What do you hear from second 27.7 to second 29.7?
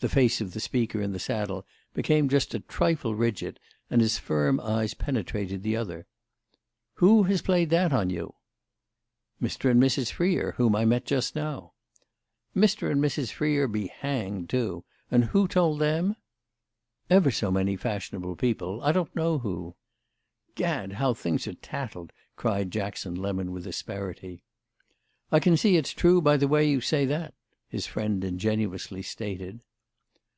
friend ingenuously stated.